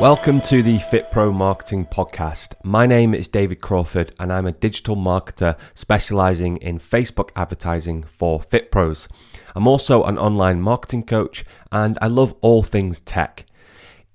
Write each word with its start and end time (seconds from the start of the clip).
Welcome 0.00 0.40
to 0.42 0.62
the 0.62 0.78
FitPro 0.78 1.30
Marketing 1.30 1.84
Podcast. 1.84 2.54
My 2.64 2.86
name 2.86 3.12
is 3.12 3.28
David 3.28 3.60
Crawford 3.60 4.14
and 4.18 4.32
I'm 4.32 4.46
a 4.46 4.52
digital 4.52 4.96
marketer 4.96 5.58
specializing 5.74 6.56
in 6.56 6.78
Facebook 6.78 7.28
advertising 7.36 8.04
for 8.04 8.40
FitPros. 8.40 9.08
I'm 9.54 9.68
also 9.68 10.04
an 10.04 10.16
online 10.16 10.62
marketing 10.62 11.02
coach 11.02 11.44
and 11.70 11.98
I 12.00 12.06
love 12.06 12.34
all 12.40 12.62
things 12.62 13.00
tech. 13.00 13.44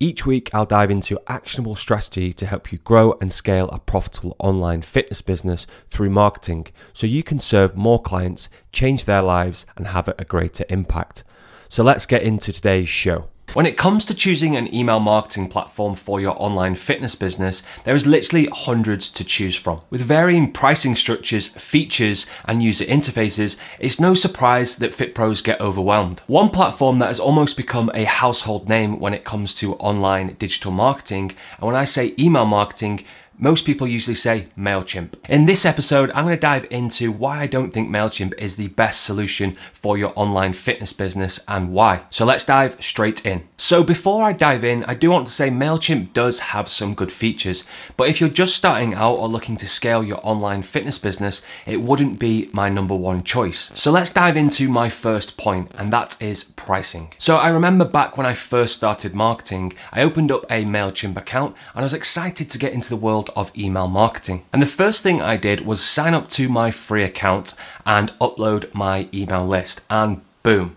Each 0.00 0.24
week, 0.24 0.48
I'll 0.54 0.64
dive 0.64 0.90
into 0.90 1.20
actionable 1.26 1.76
strategy 1.76 2.32
to 2.32 2.46
help 2.46 2.72
you 2.72 2.78
grow 2.78 3.18
and 3.20 3.30
scale 3.30 3.68
a 3.68 3.78
profitable 3.78 4.36
online 4.38 4.80
fitness 4.80 5.20
business 5.20 5.66
through 5.90 6.08
marketing 6.08 6.68
so 6.94 7.06
you 7.06 7.22
can 7.22 7.38
serve 7.38 7.76
more 7.76 8.00
clients, 8.00 8.48
change 8.72 9.04
their 9.04 9.20
lives, 9.20 9.66
and 9.76 9.88
have 9.88 10.08
a 10.08 10.24
greater 10.24 10.64
impact. 10.70 11.24
So 11.68 11.84
let's 11.84 12.06
get 12.06 12.22
into 12.22 12.54
today's 12.54 12.88
show. 12.88 13.28
When 13.54 13.66
it 13.66 13.76
comes 13.76 14.04
to 14.06 14.14
choosing 14.14 14.56
an 14.56 14.74
email 14.74 14.98
marketing 14.98 15.48
platform 15.48 15.94
for 15.94 16.20
your 16.20 16.34
online 16.42 16.74
fitness 16.74 17.14
business, 17.14 17.62
there 17.84 17.94
is 17.94 18.04
literally 18.04 18.48
hundreds 18.52 19.12
to 19.12 19.22
choose 19.22 19.54
from. 19.54 19.80
With 19.90 20.00
varying 20.00 20.50
pricing 20.50 20.96
structures, 20.96 21.46
features, 21.46 22.26
and 22.46 22.64
user 22.64 22.84
interfaces, 22.84 23.56
it's 23.78 24.00
no 24.00 24.12
surprise 24.14 24.74
that 24.76 24.90
FitPros 24.90 25.44
get 25.44 25.60
overwhelmed. 25.60 26.18
One 26.26 26.50
platform 26.50 26.98
that 26.98 27.06
has 27.06 27.20
almost 27.20 27.56
become 27.56 27.92
a 27.94 28.02
household 28.02 28.68
name 28.68 28.98
when 28.98 29.14
it 29.14 29.24
comes 29.24 29.54
to 29.54 29.74
online 29.74 30.34
digital 30.34 30.72
marketing, 30.72 31.30
and 31.58 31.66
when 31.68 31.76
I 31.76 31.84
say 31.84 32.12
email 32.18 32.46
marketing, 32.46 33.04
most 33.38 33.64
people 33.64 33.86
usually 33.86 34.14
say 34.14 34.48
MailChimp. 34.56 35.14
In 35.28 35.46
this 35.46 35.66
episode, 35.66 36.10
I'm 36.12 36.24
going 36.24 36.36
to 36.36 36.40
dive 36.40 36.66
into 36.70 37.10
why 37.10 37.40
I 37.40 37.46
don't 37.46 37.72
think 37.72 37.88
MailChimp 37.88 38.34
is 38.38 38.56
the 38.56 38.68
best 38.68 39.02
solution 39.02 39.56
for 39.72 39.98
your 39.98 40.12
online 40.14 40.52
fitness 40.52 40.92
business 40.92 41.40
and 41.48 41.72
why. 41.72 42.02
So 42.10 42.24
let's 42.24 42.44
dive 42.44 42.76
straight 42.82 43.26
in. 43.26 43.48
So 43.56 43.82
before 43.82 44.22
I 44.22 44.32
dive 44.32 44.64
in, 44.64 44.84
I 44.84 44.94
do 44.94 45.10
want 45.10 45.26
to 45.26 45.32
say 45.32 45.50
MailChimp 45.50 46.12
does 46.12 46.38
have 46.38 46.68
some 46.68 46.94
good 46.94 47.10
features, 47.10 47.64
but 47.96 48.08
if 48.08 48.20
you're 48.20 48.30
just 48.30 48.56
starting 48.56 48.94
out 48.94 49.16
or 49.16 49.28
looking 49.28 49.56
to 49.58 49.68
scale 49.68 50.04
your 50.04 50.20
online 50.22 50.62
fitness 50.62 50.98
business, 50.98 51.42
it 51.66 51.80
wouldn't 51.80 52.18
be 52.18 52.48
my 52.52 52.68
number 52.68 52.94
one 52.94 53.22
choice. 53.22 53.72
So 53.74 53.90
let's 53.90 54.10
dive 54.10 54.36
into 54.36 54.68
my 54.68 54.88
first 54.88 55.36
point, 55.36 55.70
and 55.76 55.92
that 55.92 56.16
is 56.20 56.44
pricing. 56.44 57.12
So 57.18 57.36
I 57.36 57.48
remember 57.48 57.84
back 57.84 58.16
when 58.16 58.26
I 58.26 58.34
first 58.34 58.74
started 58.74 59.14
marketing, 59.14 59.72
I 59.92 60.02
opened 60.02 60.30
up 60.30 60.44
a 60.50 60.64
MailChimp 60.64 61.16
account 61.16 61.56
and 61.74 61.80
I 61.80 61.82
was 61.82 61.94
excited 61.94 62.50
to 62.50 62.58
get 62.58 62.72
into 62.72 62.88
the 62.88 62.96
world 62.96 63.23
world 63.24 63.30
of 63.36 63.56
email 63.56 63.88
marketing. 63.88 64.44
And 64.52 64.60
the 64.60 64.66
first 64.66 65.02
thing 65.02 65.22
I 65.22 65.36
did 65.36 65.66
was 65.66 65.80
sign 65.80 66.14
up 66.14 66.28
to 66.30 66.48
my 66.48 66.70
free 66.70 67.04
account 67.04 67.54
and 67.86 68.10
upload 68.18 68.72
my 68.74 69.08
email 69.12 69.46
list. 69.46 69.80
And 69.88 70.20
boom, 70.42 70.76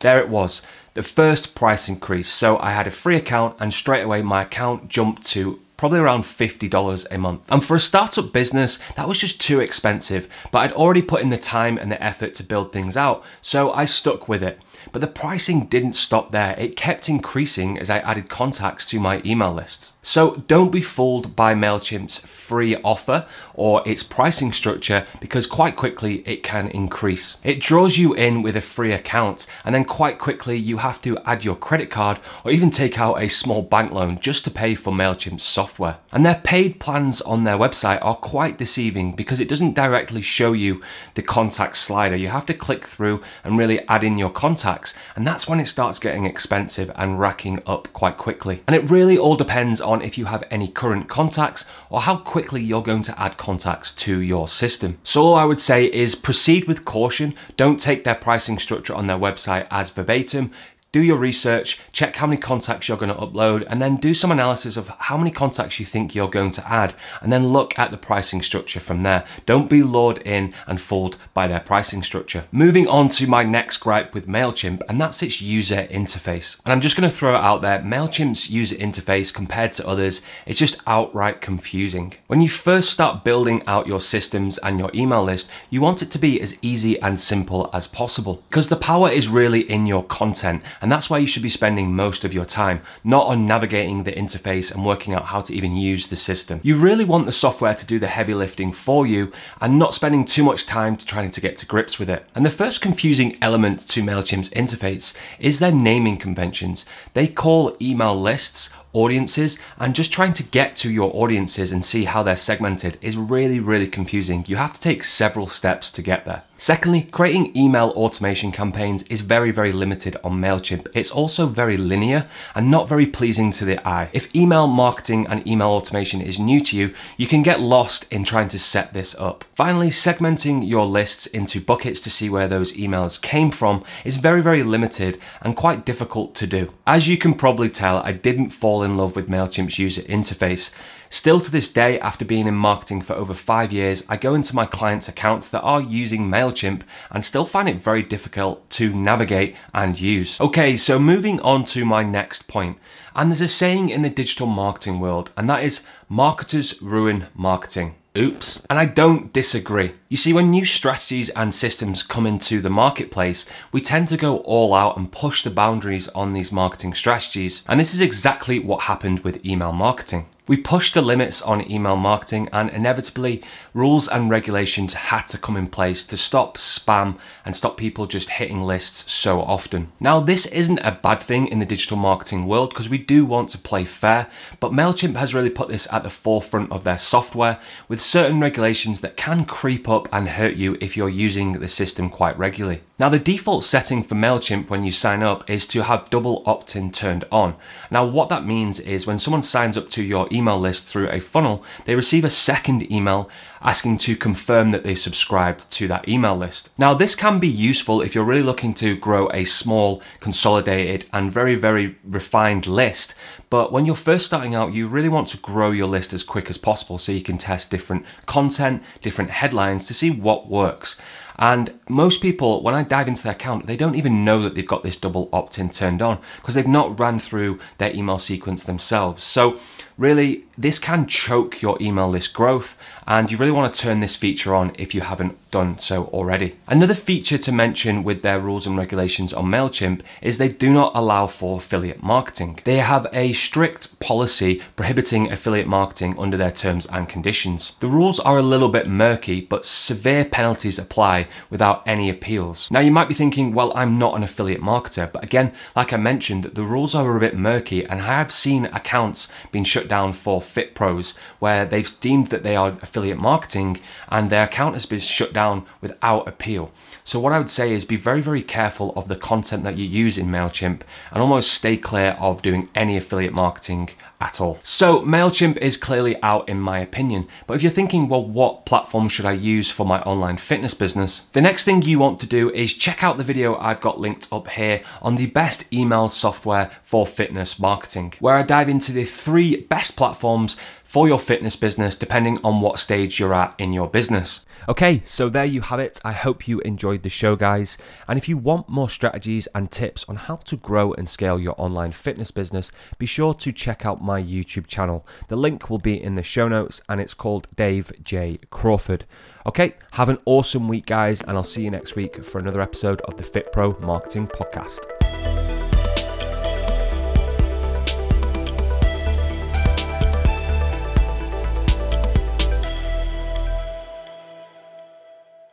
there 0.00 0.20
it 0.20 0.28
was. 0.28 0.62
The 0.94 1.02
first 1.02 1.54
price 1.54 1.88
increase. 1.88 2.28
So 2.28 2.58
I 2.58 2.72
had 2.72 2.86
a 2.86 2.90
free 2.90 3.16
account, 3.16 3.56
and 3.58 3.72
straight 3.72 4.02
away 4.02 4.22
my 4.22 4.42
account 4.42 4.88
jumped 4.88 5.24
to 5.28 5.58
probably 5.82 5.98
around 5.98 6.22
$50 6.22 7.06
a 7.10 7.18
month. 7.18 7.44
And 7.50 7.64
for 7.64 7.74
a 7.74 7.80
startup 7.80 8.32
business, 8.32 8.78
that 8.94 9.08
was 9.08 9.18
just 9.18 9.40
too 9.40 9.58
expensive, 9.58 10.28
but 10.52 10.60
I'd 10.60 10.72
already 10.74 11.02
put 11.02 11.22
in 11.22 11.30
the 11.30 11.36
time 11.36 11.76
and 11.76 11.90
the 11.90 12.00
effort 12.00 12.34
to 12.34 12.44
build 12.44 12.72
things 12.72 12.96
out, 12.96 13.24
so 13.40 13.72
I 13.72 13.84
stuck 13.86 14.28
with 14.28 14.44
it. 14.44 14.60
But 14.90 15.00
the 15.00 15.06
pricing 15.06 15.66
didn't 15.66 15.94
stop 15.94 16.30
there. 16.30 16.54
It 16.58 16.76
kept 16.76 17.08
increasing 17.08 17.78
as 17.78 17.90
I 17.90 17.98
added 17.98 18.28
contacts 18.28 18.86
to 18.86 19.00
my 19.00 19.22
email 19.24 19.52
lists. 19.52 19.96
So 20.02 20.42
don't 20.48 20.72
be 20.72 20.80
fooled 20.80 21.36
by 21.36 21.54
MailChimp's 21.54 22.18
free 22.18 22.76
offer 22.76 23.26
or 23.54 23.82
its 23.86 24.02
pricing 24.02 24.52
structure 24.52 25.06
because 25.20 25.46
quite 25.46 25.76
quickly 25.76 26.22
it 26.26 26.42
can 26.42 26.68
increase. 26.68 27.36
It 27.44 27.60
draws 27.60 27.96
you 27.96 28.14
in 28.14 28.42
with 28.42 28.56
a 28.56 28.60
free 28.60 28.92
account 28.92 29.46
and 29.64 29.74
then 29.74 29.84
quite 29.84 30.18
quickly 30.18 30.56
you 30.56 30.78
have 30.78 31.00
to 31.02 31.18
add 31.24 31.44
your 31.44 31.56
credit 31.56 31.90
card 31.90 32.18
or 32.44 32.50
even 32.50 32.70
take 32.70 32.98
out 32.98 33.22
a 33.22 33.28
small 33.28 33.62
bank 33.62 33.92
loan 33.92 34.18
just 34.20 34.44
to 34.44 34.50
pay 34.50 34.74
for 34.74 34.92
MailChimp's 34.92 35.42
software. 35.42 35.71
And 36.12 36.24
their 36.24 36.40
paid 36.42 36.80
plans 36.80 37.20
on 37.20 37.44
their 37.44 37.56
website 37.56 37.98
are 38.02 38.16
quite 38.16 38.58
deceiving 38.58 39.12
because 39.12 39.40
it 39.40 39.48
doesn't 39.48 39.74
directly 39.74 40.22
show 40.22 40.52
you 40.52 40.82
the 41.14 41.22
contact 41.22 41.76
slider. 41.76 42.16
You 42.16 42.28
have 42.28 42.46
to 42.46 42.54
click 42.54 42.86
through 42.86 43.22
and 43.44 43.58
really 43.58 43.86
add 43.88 44.04
in 44.04 44.18
your 44.18 44.30
contacts 44.30 44.52
contacts, 44.52 44.94
and 45.16 45.26
that's 45.26 45.48
when 45.48 45.60
it 45.60 45.66
starts 45.66 45.98
getting 45.98 46.24
expensive 46.24 46.90
and 46.94 47.18
racking 47.18 47.62
up 47.66 47.92
quite 47.92 48.16
quickly. 48.16 48.62
And 48.66 48.76
it 48.76 48.90
really 48.90 49.18
all 49.18 49.36
depends 49.36 49.80
on 49.80 50.02
if 50.02 50.18
you 50.18 50.26
have 50.26 50.44
any 50.50 50.68
current 50.68 51.08
contacts 51.08 51.64
or 51.90 52.02
how 52.02 52.16
quickly 52.16 52.62
you're 52.62 52.82
going 52.82 53.02
to 53.02 53.20
add 53.20 53.36
contacts 53.36 53.92
to 53.92 54.20
your 54.20 54.48
system. 54.48 54.98
So, 55.02 55.22
all 55.22 55.34
I 55.34 55.44
would 55.44 55.60
say 55.60 55.86
is 55.86 56.14
proceed 56.14 56.66
with 56.66 56.84
caution. 56.84 57.34
Don't 57.56 57.80
take 57.80 58.04
their 58.04 58.14
pricing 58.14 58.58
structure 58.58 58.94
on 58.94 59.06
their 59.06 59.18
website 59.18 59.66
as 59.70 59.90
verbatim 59.90 60.50
do 60.92 61.02
your 61.02 61.16
research, 61.16 61.78
check 61.92 62.16
how 62.16 62.26
many 62.26 62.40
contacts 62.40 62.88
you're 62.88 62.98
going 62.98 63.14
to 63.14 63.20
upload, 63.20 63.64
and 63.68 63.80
then 63.80 63.96
do 63.96 64.14
some 64.14 64.30
analysis 64.30 64.76
of 64.76 64.88
how 64.88 65.16
many 65.16 65.30
contacts 65.30 65.80
you 65.80 65.86
think 65.86 66.14
you're 66.14 66.28
going 66.28 66.50
to 66.50 66.68
add, 66.70 66.94
and 67.20 67.32
then 67.32 67.48
look 67.48 67.78
at 67.78 67.90
the 67.90 67.96
pricing 67.96 68.42
structure 68.42 68.80
from 68.80 69.02
there. 69.02 69.24
Don't 69.46 69.70
be 69.70 69.82
lured 69.82 70.18
in 70.18 70.52
and 70.66 70.80
fooled 70.80 71.16
by 71.34 71.46
their 71.46 71.60
pricing 71.60 72.02
structure. 72.02 72.44
Moving 72.52 72.86
on 72.86 73.08
to 73.10 73.26
my 73.26 73.42
next 73.42 73.78
gripe 73.78 74.14
with 74.14 74.26
MailChimp, 74.26 74.82
and 74.88 75.00
that's 75.00 75.22
its 75.22 75.40
user 75.40 75.88
interface. 75.90 76.60
And 76.64 76.72
I'm 76.72 76.80
just 76.80 76.96
going 76.96 77.08
to 77.08 77.14
throw 77.14 77.34
it 77.34 77.40
out 77.40 77.62
there 77.62 77.78
MailChimp's 77.80 78.50
user 78.50 78.76
interface 78.76 79.32
compared 79.32 79.72
to 79.74 79.86
others 79.86 80.20
is 80.46 80.58
just 80.58 80.76
outright 80.86 81.40
confusing. 81.40 82.14
When 82.26 82.40
you 82.40 82.48
first 82.48 82.90
start 82.90 83.24
building 83.24 83.62
out 83.66 83.86
your 83.86 84.00
systems 84.00 84.58
and 84.58 84.78
your 84.78 84.90
email 84.94 85.22
list, 85.22 85.48
you 85.70 85.80
want 85.80 86.02
it 86.02 86.10
to 86.10 86.18
be 86.18 86.40
as 86.40 86.58
easy 86.62 87.00
and 87.00 87.18
simple 87.18 87.70
as 87.72 87.86
possible 87.86 88.42
because 88.48 88.68
the 88.68 88.76
power 88.76 89.10
is 89.10 89.28
really 89.28 89.60
in 89.60 89.86
your 89.86 90.04
content 90.04 90.62
and 90.82 90.92
that's 90.92 91.08
why 91.08 91.18
you 91.18 91.26
should 91.26 91.42
be 91.42 91.48
spending 91.48 91.94
most 91.94 92.24
of 92.24 92.34
your 92.34 92.44
time, 92.44 92.82
not 93.04 93.28
on 93.28 93.46
navigating 93.46 94.02
the 94.02 94.12
interface 94.12 94.74
and 94.74 94.84
working 94.84 95.14
out 95.14 95.26
how 95.26 95.40
to 95.40 95.54
even 95.54 95.76
use 95.76 96.08
the 96.08 96.16
system. 96.16 96.60
You 96.62 96.76
really 96.76 97.04
want 97.04 97.24
the 97.26 97.32
software 97.32 97.74
to 97.74 97.86
do 97.86 97.98
the 97.98 98.08
heavy 98.08 98.34
lifting 98.34 98.72
for 98.72 99.06
you 99.06 99.32
and 99.60 99.78
not 99.78 99.94
spending 99.94 100.24
too 100.24 100.42
much 100.42 100.66
time 100.66 100.96
trying 100.96 101.30
to 101.30 101.40
get 101.40 101.56
to 101.58 101.66
grips 101.66 101.98
with 101.98 102.10
it. 102.10 102.26
And 102.34 102.44
the 102.44 102.50
first 102.50 102.80
confusing 102.80 103.38
element 103.40 103.80
to 103.88 104.02
MailChimp's 104.02 104.50
interface 104.50 105.16
is 105.38 105.60
their 105.60 105.72
naming 105.72 106.18
conventions. 106.18 106.84
They 107.14 107.28
call 107.28 107.76
email 107.80 108.20
lists 108.20 108.70
audiences 108.92 109.58
and 109.78 109.94
just 109.94 110.12
trying 110.12 110.32
to 110.34 110.42
get 110.42 110.76
to 110.76 110.90
your 110.90 111.10
audiences 111.14 111.72
and 111.72 111.84
see 111.84 112.04
how 112.04 112.22
they're 112.22 112.36
segmented 112.36 112.98
is 113.00 113.16
really, 113.16 113.58
really 113.58 113.86
confusing. 113.86 114.44
You 114.46 114.56
have 114.56 114.72
to 114.74 114.80
take 114.80 115.04
several 115.04 115.48
steps 115.48 115.90
to 115.92 116.02
get 116.02 116.24
there. 116.24 116.42
Secondly, 116.56 117.02
creating 117.10 117.56
email 117.56 117.88
automation 117.90 118.52
campaigns 118.52 119.02
is 119.04 119.22
very, 119.22 119.50
very 119.50 119.72
limited 119.72 120.16
on 120.22 120.40
MailChimp. 120.40 120.71
It's 120.94 121.10
also 121.10 121.46
very 121.46 121.76
linear 121.76 122.28
and 122.54 122.70
not 122.70 122.88
very 122.88 123.06
pleasing 123.06 123.50
to 123.52 123.64
the 123.64 123.86
eye. 123.86 124.10
If 124.12 124.34
email 124.34 124.66
marketing 124.66 125.26
and 125.28 125.46
email 125.46 125.68
automation 125.68 126.20
is 126.20 126.38
new 126.38 126.60
to 126.60 126.76
you, 126.76 126.94
you 127.16 127.26
can 127.26 127.42
get 127.42 127.60
lost 127.60 128.06
in 128.12 128.24
trying 128.24 128.48
to 128.48 128.58
set 128.58 128.92
this 128.92 129.14
up. 129.18 129.44
Finally, 129.54 129.90
segmenting 129.90 130.68
your 130.68 130.86
lists 130.86 131.26
into 131.26 131.60
buckets 131.60 132.00
to 132.02 132.10
see 132.10 132.28
where 132.28 132.48
those 132.48 132.72
emails 132.72 133.20
came 133.20 133.50
from 133.50 133.84
is 134.04 134.16
very, 134.16 134.42
very 134.42 134.62
limited 134.62 135.20
and 135.40 135.56
quite 135.56 135.84
difficult 135.84 136.34
to 136.36 136.46
do. 136.46 136.72
As 136.86 137.08
you 137.08 137.16
can 137.16 137.34
probably 137.34 137.68
tell, 137.68 137.98
I 137.98 138.12
didn't 138.12 138.50
fall 138.50 138.82
in 138.82 138.96
love 138.96 139.16
with 139.16 139.28
MailChimp's 139.28 139.78
user 139.78 140.02
interface. 140.02 140.70
Still 141.12 141.42
to 141.42 141.50
this 141.50 141.68
day, 141.68 142.00
after 142.00 142.24
being 142.24 142.46
in 142.46 142.54
marketing 142.54 143.02
for 143.02 143.12
over 143.12 143.34
five 143.34 143.70
years, 143.70 144.02
I 144.08 144.16
go 144.16 144.34
into 144.34 144.56
my 144.56 144.64
clients' 144.64 145.10
accounts 145.10 145.46
that 145.50 145.60
are 145.60 145.82
using 145.82 146.30
MailChimp 146.30 146.84
and 147.10 147.22
still 147.22 147.44
find 147.44 147.68
it 147.68 147.76
very 147.76 148.02
difficult 148.02 148.70
to 148.70 148.94
navigate 148.94 149.54
and 149.74 150.00
use. 150.00 150.40
Okay, 150.40 150.74
so 150.74 150.98
moving 150.98 151.38
on 151.42 151.66
to 151.66 151.84
my 151.84 152.02
next 152.02 152.48
point. 152.48 152.78
And 153.14 153.30
there's 153.30 153.42
a 153.42 153.48
saying 153.48 153.90
in 153.90 154.00
the 154.00 154.08
digital 154.08 154.46
marketing 154.46 155.00
world, 155.00 155.30
and 155.36 155.50
that 155.50 155.62
is 155.62 155.84
marketers 156.08 156.80
ruin 156.80 157.26
marketing. 157.34 157.96
Oops. 158.16 158.64
And 158.70 158.78
I 158.78 158.86
don't 158.86 159.34
disagree. 159.34 159.92
You 160.08 160.16
see, 160.16 160.32
when 160.32 160.50
new 160.50 160.64
strategies 160.64 161.28
and 161.30 161.54
systems 161.54 162.02
come 162.02 162.26
into 162.26 162.62
the 162.62 162.70
marketplace, 162.70 163.44
we 163.70 163.82
tend 163.82 164.08
to 164.08 164.16
go 164.16 164.38
all 164.38 164.72
out 164.72 164.96
and 164.96 165.12
push 165.12 165.42
the 165.42 165.50
boundaries 165.50 166.08
on 166.08 166.32
these 166.32 166.50
marketing 166.50 166.94
strategies. 166.94 167.62
And 167.68 167.78
this 167.78 167.92
is 167.92 168.00
exactly 168.00 168.58
what 168.58 168.82
happened 168.84 169.20
with 169.20 169.44
email 169.44 169.72
marketing. 169.72 170.28
We 170.48 170.56
pushed 170.56 170.94
the 170.94 171.02
limits 171.02 171.40
on 171.40 171.70
email 171.70 171.94
marketing, 171.94 172.48
and 172.52 172.68
inevitably, 172.68 173.44
rules 173.74 174.08
and 174.08 174.28
regulations 174.28 174.92
had 174.92 175.28
to 175.28 175.38
come 175.38 175.56
in 175.56 175.68
place 175.68 176.02
to 176.02 176.16
stop 176.16 176.58
spam 176.58 177.16
and 177.44 177.54
stop 177.54 177.76
people 177.76 178.06
just 178.06 178.28
hitting 178.28 178.60
lists 178.60 179.12
so 179.12 179.40
often. 179.40 179.92
Now, 180.00 180.18
this 180.18 180.46
isn't 180.46 180.80
a 180.80 180.98
bad 181.00 181.22
thing 181.22 181.46
in 181.46 181.60
the 181.60 181.64
digital 181.64 181.96
marketing 181.96 182.48
world 182.48 182.70
because 182.70 182.88
we 182.88 182.98
do 182.98 183.24
want 183.24 183.50
to 183.50 183.58
play 183.58 183.84
fair, 183.84 184.26
but 184.58 184.72
MailChimp 184.72 185.14
has 185.14 185.32
really 185.32 185.48
put 185.48 185.68
this 185.68 185.86
at 185.92 186.02
the 186.02 186.10
forefront 186.10 186.72
of 186.72 186.82
their 186.82 186.98
software 186.98 187.60
with 187.86 188.02
certain 188.02 188.40
regulations 188.40 189.00
that 189.00 189.16
can 189.16 189.44
creep 189.44 189.88
up 189.88 190.08
and 190.12 190.30
hurt 190.30 190.56
you 190.56 190.76
if 190.80 190.96
you're 190.96 191.08
using 191.08 191.60
the 191.60 191.68
system 191.68 192.10
quite 192.10 192.36
regularly. 192.36 192.82
Now, 193.02 193.08
the 193.08 193.18
default 193.18 193.64
setting 193.64 194.04
for 194.04 194.14
MailChimp 194.14 194.70
when 194.70 194.84
you 194.84 194.92
sign 194.92 195.24
up 195.24 195.50
is 195.50 195.66
to 195.66 195.82
have 195.82 196.08
double 196.08 196.44
opt 196.46 196.76
in 196.76 196.92
turned 196.92 197.24
on. 197.32 197.56
Now, 197.90 198.04
what 198.04 198.28
that 198.28 198.46
means 198.46 198.78
is 198.78 199.08
when 199.08 199.18
someone 199.18 199.42
signs 199.42 199.76
up 199.76 199.88
to 199.88 200.04
your 200.04 200.28
email 200.30 200.56
list 200.56 200.84
through 200.84 201.08
a 201.08 201.18
funnel, 201.18 201.64
they 201.84 201.96
receive 201.96 202.22
a 202.22 202.30
second 202.30 202.92
email 202.92 203.28
asking 203.60 203.96
to 203.96 204.14
confirm 204.14 204.70
that 204.70 204.84
they 204.84 204.94
subscribed 204.94 205.68
to 205.72 205.88
that 205.88 206.08
email 206.08 206.36
list. 206.36 206.70
Now, 206.78 206.94
this 206.94 207.16
can 207.16 207.40
be 207.40 207.48
useful 207.48 208.02
if 208.02 208.14
you're 208.14 208.22
really 208.22 208.44
looking 208.44 208.72
to 208.74 208.96
grow 208.96 209.28
a 209.32 209.46
small, 209.46 210.00
consolidated, 210.20 211.08
and 211.12 211.32
very, 211.32 211.56
very 211.56 211.96
refined 212.04 212.68
list. 212.68 213.16
But 213.50 213.72
when 213.72 213.84
you're 213.84 213.96
first 213.96 214.26
starting 214.26 214.54
out, 214.54 214.74
you 214.74 214.86
really 214.86 215.08
want 215.08 215.26
to 215.28 215.38
grow 215.38 215.72
your 215.72 215.88
list 215.88 216.12
as 216.12 216.22
quick 216.22 216.48
as 216.48 216.56
possible 216.56 216.98
so 216.98 217.10
you 217.10 217.20
can 217.20 217.36
test 217.36 217.68
different 217.68 218.06
content, 218.26 218.80
different 219.00 219.30
headlines 219.30 219.86
to 219.86 219.94
see 219.94 220.10
what 220.10 220.48
works. 220.48 220.96
And 221.38 221.78
most 221.88 222.20
people, 222.20 222.62
when 222.62 222.74
I 222.74 222.82
dive 222.82 223.08
into 223.08 223.22
their 223.22 223.32
account, 223.32 223.66
they 223.66 223.76
don't 223.76 223.94
even 223.94 224.24
know 224.24 224.42
that 224.42 224.54
they've 224.54 224.66
got 224.66 224.82
this 224.82 224.96
double 224.96 225.28
opt 225.32 225.58
in 225.58 225.70
turned 225.70 226.02
on 226.02 226.18
because 226.36 226.54
they've 226.54 226.66
not 226.66 226.98
ran 226.98 227.18
through 227.18 227.58
their 227.78 227.94
email 227.94 228.18
sequence 228.18 228.64
themselves. 228.64 229.24
So, 229.24 229.58
really, 230.02 230.44
this 230.58 230.78
can 230.78 231.06
choke 231.06 231.62
your 231.62 231.78
email 231.80 232.08
list 232.08 232.34
growth, 232.34 232.76
and 233.06 233.30
you 233.30 233.36
really 233.38 233.52
want 233.52 233.72
to 233.72 233.80
turn 233.80 234.00
this 234.00 234.16
feature 234.16 234.54
on 234.54 234.72
if 234.76 234.94
you 234.94 235.00
haven't 235.00 235.38
done 235.50 235.78
so 235.78 236.04
already. 236.06 236.56
Another 236.66 236.94
feature 236.94 237.38
to 237.38 237.52
mention 237.52 238.02
with 238.02 238.22
their 238.22 238.40
rules 238.40 238.66
and 238.66 238.76
regulations 238.76 239.32
on 239.32 239.46
MailChimp 239.46 240.00
is 240.20 240.38
they 240.38 240.48
do 240.48 240.72
not 240.72 240.92
allow 240.94 241.26
for 241.26 241.58
affiliate 241.58 242.02
marketing. 242.02 242.58
They 242.64 242.78
have 242.78 243.06
a 243.12 243.32
strict 243.32 243.98
policy 244.00 244.60
prohibiting 244.76 245.30
affiliate 245.30 245.68
marketing 245.68 246.16
under 246.18 246.36
their 246.36 246.50
terms 246.50 246.86
and 246.86 247.08
conditions. 247.08 247.72
The 247.80 247.86
rules 247.86 248.18
are 248.20 248.38
a 248.38 248.42
little 248.42 248.68
bit 248.68 248.88
murky, 248.88 249.40
but 249.40 249.66
severe 249.66 250.24
penalties 250.24 250.78
apply 250.78 251.28
without 251.50 251.82
any 251.86 252.10
appeals. 252.10 252.70
Now, 252.70 252.80
you 252.80 252.90
might 252.90 253.08
be 253.08 253.14
thinking, 253.14 253.54
well, 253.54 253.72
I'm 253.76 253.98
not 253.98 254.16
an 254.16 254.22
affiliate 254.22 254.62
marketer, 254.62 255.10
but 255.12 255.22
again, 255.22 255.52
like 255.76 255.92
I 255.92 255.96
mentioned, 255.96 256.44
the 256.44 256.64
rules 256.64 256.94
are 256.94 257.16
a 257.16 257.20
bit 257.20 257.36
murky, 257.36 257.84
and 257.84 258.00
I 258.00 258.06
have 258.06 258.32
seen 258.32 258.66
accounts 258.66 259.28
being 259.50 259.64
shut 259.64 259.88
down 259.92 260.14
for 260.14 260.40
Fit 260.40 260.74
Pros 260.74 261.10
where 261.38 261.66
they've 261.66 262.00
deemed 262.00 262.28
that 262.28 262.42
they 262.42 262.56
are 262.56 262.78
affiliate 262.80 263.18
marketing 263.18 263.78
and 264.08 264.30
their 264.30 264.44
account 264.44 264.72
has 264.72 264.86
been 264.86 265.00
shut 265.00 265.34
down 265.34 265.66
without 265.82 266.26
appeal. 266.26 266.72
So, 267.04 267.18
what 267.18 267.32
I 267.32 267.38
would 267.38 267.50
say 267.50 267.72
is 267.72 267.84
be 267.84 267.96
very, 267.96 268.22
very 268.22 268.42
careful 268.42 268.92
of 268.94 269.08
the 269.08 269.16
content 269.16 269.64
that 269.64 269.76
you 269.76 269.84
use 269.84 270.16
in 270.16 270.28
MailChimp 270.28 270.82
and 271.10 271.20
almost 271.20 271.52
stay 271.52 271.76
clear 271.76 272.16
of 272.18 272.42
doing 272.42 272.68
any 272.74 272.96
affiliate 272.96 273.32
marketing 273.34 273.90
at 274.20 274.40
all. 274.40 274.60
So, 274.62 275.00
MailChimp 275.00 275.58
is 275.58 275.76
clearly 275.76 276.16
out 276.22 276.48
in 276.48 276.60
my 276.60 276.78
opinion. 276.78 277.26
But 277.46 277.54
if 277.54 277.62
you're 277.62 277.72
thinking, 277.72 278.08
well, 278.08 278.24
what 278.24 278.66
platform 278.66 279.08
should 279.08 279.24
I 279.24 279.32
use 279.32 279.68
for 279.70 279.84
my 279.84 280.00
online 280.02 280.36
fitness 280.36 280.74
business? 280.74 281.22
The 281.32 281.40
next 281.40 281.64
thing 281.64 281.82
you 281.82 281.98
want 281.98 282.20
to 282.20 282.26
do 282.26 282.50
is 282.50 282.72
check 282.72 283.02
out 283.02 283.16
the 283.16 283.24
video 283.24 283.56
I've 283.56 283.80
got 283.80 283.98
linked 283.98 284.28
up 284.32 284.48
here 284.48 284.82
on 285.02 285.16
the 285.16 285.26
best 285.26 285.64
email 285.72 286.08
software 286.08 286.70
for 286.84 287.04
fitness 287.04 287.58
marketing, 287.58 288.14
where 288.20 288.36
I 288.36 288.42
dive 288.42 288.68
into 288.68 288.92
the 288.92 289.04
three 289.04 289.62
best 289.72 289.96
platforms 289.96 290.54
for 290.84 291.08
your 291.08 291.18
fitness 291.18 291.56
business, 291.56 291.96
depending 291.96 292.36
on 292.44 292.60
what 292.60 292.78
stage 292.78 293.18
you're 293.18 293.32
at 293.32 293.54
in 293.56 293.72
your 293.72 293.88
business. 293.88 294.44
Okay, 294.68 295.00
so 295.06 295.30
there 295.30 295.46
you 295.46 295.62
have 295.62 295.80
it. 295.80 295.98
I 296.04 296.12
hope 296.12 296.46
you 296.46 296.60
enjoyed 296.60 297.02
the 297.02 297.08
show, 297.08 297.36
guys. 297.36 297.78
And 298.06 298.18
if 298.18 298.28
you 298.28 298.36
want 298.36 298.68
more 298.68 298.90
strategies 298.90 299.48
and 299.54 299.70
tips 299.70 300.04
on 300.06 300.16
how 300.16 300.36
to 300.36 300.58
grow 300.58 300.92
and 300.92 301.08
scale 301.08 301.40
your 301.40 301.54
online 301.56 301.92
fitness 301.92 302.30
business, 302.30 302.70
be 302.98 303.06
sure 303.06 303.32
to 303.32 303.50
check 303.50 303.86
out 303.86 304.04
my 304.04 304.20
YouTube 304.20 304.66
channel. 304.66 305.06
The 305.28 305.36
link 305.36 305.70
will 305.70 305.78
be 305.78 306.00
in 306.00 306.16
the 306.16 306.22
show 306.22 306.48
notes 306.48 306.82
and 306.86 307.00
it's 307.00 307.14
called 307.14 307.48
Dave 307.56 307.92
J. 308.04 308.40
Crawford. 308.50 309.06
Okay, 309.46 309.76
have 309.92 310.10
an 310.10 310.18
awesome 310.26 310.68
week, 310.68 310.84
guys, 310.84 311.22
and 311.22 311.30
I'll 311.30 311.44
see 311.44 311.62
you 311.62 311.70
next 311.70 311.96
week 311.96 312.22
for 312.22 312.38
another 312.38 312.60
episode 312.60 313.00
of 313.06 313.16
the 313.16 313.22
Fit 313.22 313.50
Pro 313.52 313.74
Marketing 313.80 314.26
Podcast. 314.26 315.01